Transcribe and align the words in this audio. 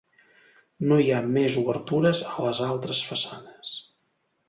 No 0.91 0.97
hi 1.03 1.11
ha 1.11 1.19
més 1.35 1.59
obertures 1.63 2.25
a 2.33 2.35
les 2.49 2.65
altres 2.71 3.07
façanes. 3.13 3.79